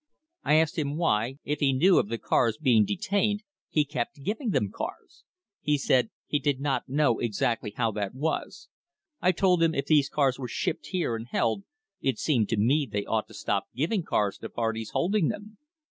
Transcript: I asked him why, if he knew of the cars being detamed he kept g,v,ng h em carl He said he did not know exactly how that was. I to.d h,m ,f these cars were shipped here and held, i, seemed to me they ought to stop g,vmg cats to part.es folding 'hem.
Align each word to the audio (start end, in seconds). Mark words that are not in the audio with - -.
I 0.43 0.55
asked 0.55 0.79
him 0.79 0.97
why, 0.97 1.35
if 1.43 1.59
he 1.59 1.73
knew 1.73 1.99
of 1.99 2.07
the 2.09 2.17
cars 2.17 2.57
being 2.57 2.85
detamed 2.85 3.43
he 3.69 3.85
kept 3.85 4.15
g,v,ng 4.15 4.49
h 4.49 4.55
em 4.55 4.71
carl 4.71 4.95
He 5.61 5.77
said 5.77 6.09
he 6.25 6.39
did 6.39 6.59
not 6.59 6.89
know 6.89 7.19
exactly 7.19 7.69
how 7.75 7.91
that 7.91 8.15
was. 8.15 8.67
I 9.21 9.31
to.d 9.31 9.63
h,m 9.63 9.75
,f 9.75 9.85
these 9.85 10.09
cars 10.09 10.39
were 10.39 10.47
shipped 10.47 10.87
here 10.87 11.15
and 11.15 11.27
held, 11.27 11.65
i, 12.03 12.13
seemed 12.13 12.49
to 12.49 12.57
me 12.57 12.89
they 12.91 13.05
ought 13.05 13.27
to 13.27 13.35
stop 13.35 13.67
g,vmg 13.75 14.05
cats 14.09 14.39
to 14.39 14.49
part.es 14.49 14.89
folding 14.89 15.29
'hem. 15.29 15.59